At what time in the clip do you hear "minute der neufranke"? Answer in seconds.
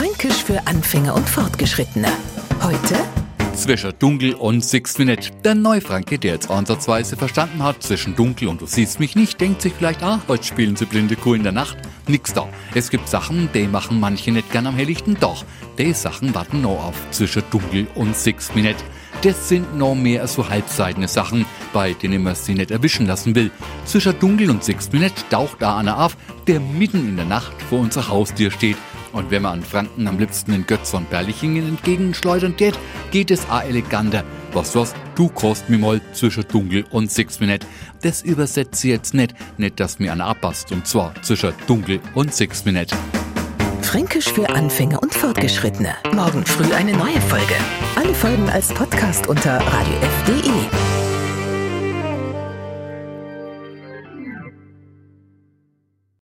4.96-6.18